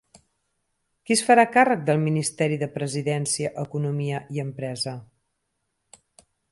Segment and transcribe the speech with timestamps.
[1.09, 4.97] Qui es farà càrrec del ministeri de Presidència, Economia i Empresa?